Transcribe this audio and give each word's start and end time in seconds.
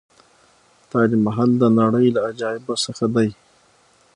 تاج 0.89 1.11
محل 1.25 1.49
د 1.59 1.63
نړۍ 1.79 2.05
له 2.15 2.19
عجایبو 2.29 2.73
څخه 2.85 3.05
دی. 3.15 3.29